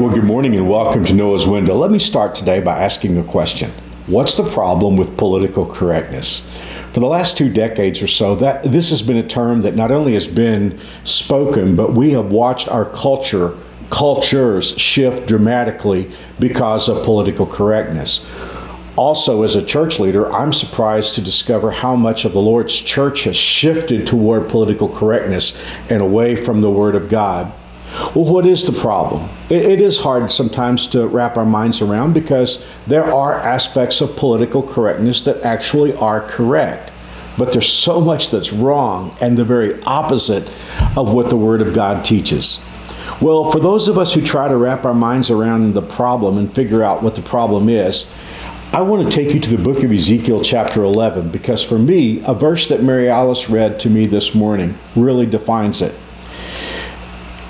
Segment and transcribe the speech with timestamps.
[0.00, 1.76] Well, good morning and welcome to Noah's Window.
[1.76, 3.70] Let me start today by asking a question.
[4.06, 6.50] What's the problem with political correctness?
[6.94, 9.90] For the last two decades or so, that this has been a term that not
[9.90, 13.54] only has been spoken, but we have watched our culture,
[13.90, 18.24] cultures shift dramatically because of political correctness.
[18.96, 23.24] Also, as a church leader, I'm surprised to discover how much of the Lord's church
[23.24, 27.52] has shifted toward political correctness and away from the Word of God.
[28.14, 29.28] Well, what is the problem?
[29.48, 34.16] It, it is hard sometimes to wrap our minds around because there are aspects of
[34.16, 36.92] political correctness that actually are correct.
[37.36, 40.48] But there's so much that's wrong and the very opposite
[40.96, 42.60] of what the Word of God teaches.
[43.20, 46.54] Well, for those of us who try to wrap our minds around the problem and
[46.54, 48.10] figure out what the problem is,
[48.72, 52.22] I want to take you to the book of Ezekiel, chapter 11, because for me,
[52.24, 55.94] a verse that Mary Alice read to me this morning really defines it.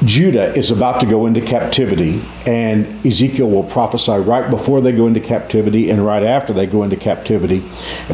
[0.05, 5.06] Judah is about to go into captivity, and Ezekiel will prophesy right before they go
[5.06, 7.62] into captivity and right after they go into captivity.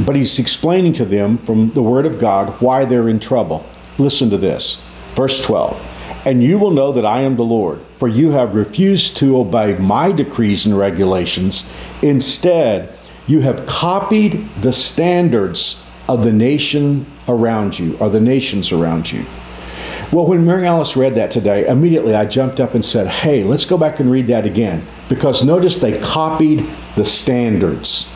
[0.04, 3.64] But he's explaining to them from the Word of God why they're in trouble.
[3.98, 4.82] Listen to this.
[5.14, 5.80] Verse 12
[6.24, 9.74] And you will know that I am the Lord, for you have refused to obey
[9.78, 11.70] my decrees and regulations.
[12.02, 12.98] Instead,
[13.28, 19.24] you have copied the standards of the nation around you, or the nations around you.
[20.12, 23.64] Well, when Mary Alice read that today, immediately I jumped up and said, hey, let's
[23.64, 24.86] go back and read that again.
[25.08, 28.12] Because notice they copied the standards.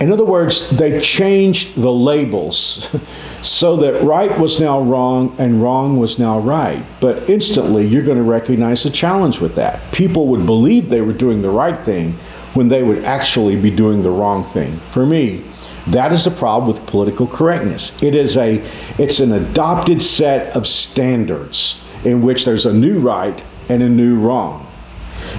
[0.00, 2.88] In other words, they changed the labels
[3.42, 6.82] so that right was now wrong and wrong was now right.
[7.00, 9.80] But instantly, you're going to recognize the challenge with that.
[9.92, 12.14] People would believe they were doing the right thing
[12.54, 14.80] when they would actually be doing the wrong thing.
[14.92, 15.44] For me,
[15.88, 18.00] that is the problem with political correctness.
[18.02, 18.62] It is a
[18.98, 24.18] it's an adopted set of standards in which there's a new right and a new
[24.18, 24.66] wrong.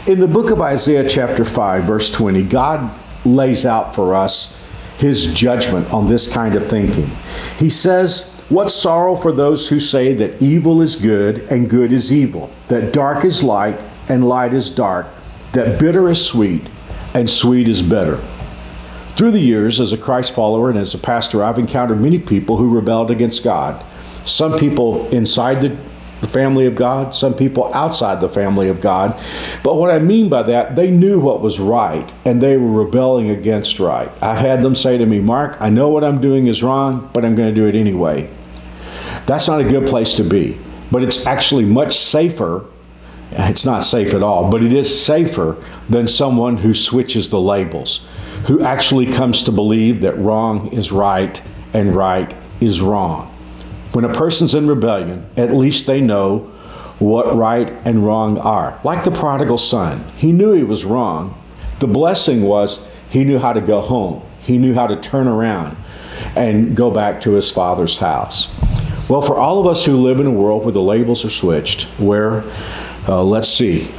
[0.07, 2.91] In the book of Isaiah chapter 5 verse 20, God
[3.25, 4.57] lays out for us
[4.97, 7.11] his judgment on this kind of thinking.
[7.57, 12.11] He says, "What sorrow for those who say that evil is good and good is
[12.11, 13.79] evil, that dark is light
[14.09, 15.07] and light is dark,
[15.53, 16.67] that bitter is sweet
[17.13, 18.19] and sweet is bitter."
[19.21, 22.57] Through the years, as a Christ follower and as a pastor, I've encountered many people
[22.57, 23.85] who rebelled against God.
[24.25, 25.77] Some people inside the,
[26.27, 29.15] family of God, some people outside the family of God.
[29.63, 33.29] But what I mean by that, they knew what was right and they were rebelling
[33.29, 34.09] against right.
[34.23, 37.23] I've had them say to me, Mark, I know what I'm doing is wrong, but
[37.23, 38.27] I'm going to do it anyway.
[39.27, 40.57] That's not a good place to be.
[40.91, 42.65] But it's actually much safer
[43.33, 45.55] it's not safe at all, but it is safer
[45.87, 48.05] than someone who switches the labels
[48.47, 51.41] who actually comes to believe that wrong is right
[51.73, 53.27] and right is wrong.
[53.93, 56.49] When a person's in rebellion, at least they know
[56.99, 58.79] what right and wrong are.
[58.83, 61.37] Like the prodigal son, he knew he was wrong.
[61.79, 65.75] The blessing was he knew how to go home, he knew how to turn around
[66.35, 68.53] and go back to his father's house.
[69.09, 71.83] Well, for all of us who live in a world where the labels are switched,
[71.99, 72.43] where,
[73.07, 73.91] uh, let's see,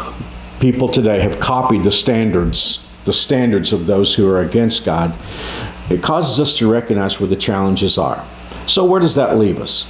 [0.60, 5.14] people today have copied the standards the standards of those who are against God,
[5.90, 8.26] it causes us to recognize where the challenges are.
[8.66, 9.88] So, where does that leave us?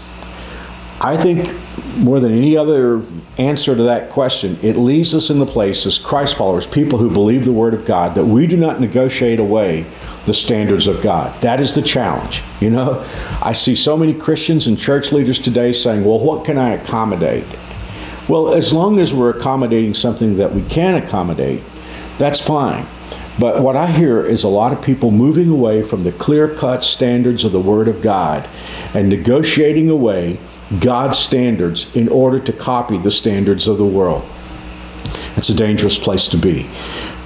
[1.00, 1.52] I think
[1.96, 3.02] more than any other
[3.36, 7.10] answer to that question, it leaves us in the place as Christ followers, people who
[7.10, 9.84] believe the Word of God, that we do not negotiate away
[10.26, 11.40] the standards of God.
[11.42, 12.42] That is the challenge.
[12.60, 13.04] You know,
[13.42, 17.44] I see so many Christians and church leaders today saying, well, what can I accommodate?
[18.28, 21.62] Well, as long as we're accommodating something that we can accommodate,
[22.18, 22.86] that's fine.
[23.42, 26.84] But what I hear is a lot of people moving away from the clear cut
[26.84, 28.48] standards of the Word of God
[28.94, 30.38] and negotiating away
[30.78, 34.22] God's standards in order to copy the standards of the world.
[35.34, 36.70] It's a dangerous place to be.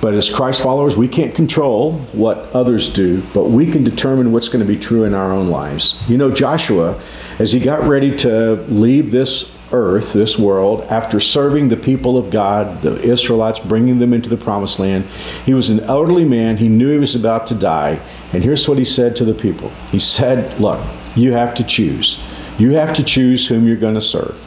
[0.00, 4.48] But as Christ followers, we can't control what others do, but we can determine what's
[4.48, 6.00] going to be true in our own lives.
[6.08, 6.98] You know, Joshua,
[7.38, 12.30] as he got ready to leave this earth, this world, after serving the people of
[12.30, 15.04] God, the Israelites, bringing them into the promised land.
[15.44, 16.56] He was an elderly man.
[16.56, 18.00] He knew he was about to die.
[18.32, 20.84] And here's what he said to the people He said, Look,
[21.14, 22.22] you have to choose.
[22.58, 24.40] You have to choose whom you're going to serve.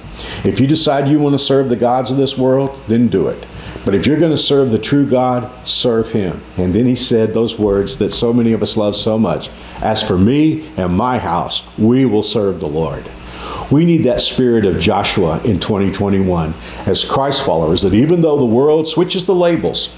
[0.44, 3.48] If you decide you want to serve the gods of this world, then do it.
[3.86, 6.42] But if you're going to serve the true God, serve Him.
[6.58, 9.50] And then he said those words that so many of us love so much
[9.82, 13.10] As for me and my house, we will serve the Lord.
[13.72, 16.54] We need that spirit of Joshua in 2021
[16.86, 19.96] as Christ followers, that even though the world switches the labels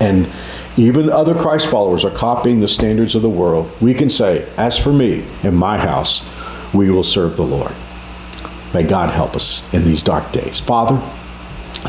[0.00, 0.28] and
[0.76, 4.78] even other Christ followers are copying the standards of the world, we can say, As
[4.78, 6.24] for me and my house,
[6.72, 7.72] we will serve the Lord.
[8.72, 10.60] May God help us in these dark days.
[10.60, 11.02] Father,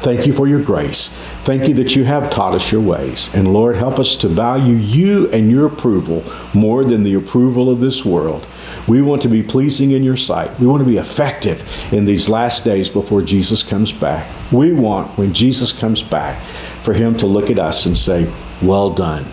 [0.02, 1.18] Thank you for your grace.
[1.46, 3.30] Thank you that you have taught us your ways.
[3.34, 6.24] And Lord, help us to value you and your approval
[6.54, 8.46] more than the approval of this world.
[8.88, 10.58] We want to be pleasing in your sight.
[10.60, 14.30] We want to be effective in these last days before Jesus comes back.
[14.52, 16.40] We want, when Jesus comes back,
[16.84, 18.32] for him to look at us and say,
[18.62, 19.26] Well done.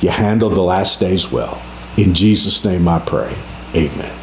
[0.00, 1.62] You handled the last days well.
[1.96, 3.34] In Jesus' name I pray.
[3.76, 4.16] Amen.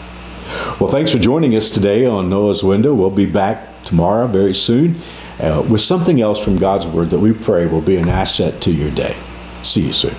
[0.79, 2.94] Well, thanks for joining us today on Noah's Window.
[2.94, 5.01] We'll be back tomorrow very soon
[5.39, 8.72] uh, with something else from God's Word that we pray will be an asset to
[8.72, 9.16] your day.
[9.63, 10.16] See you soon.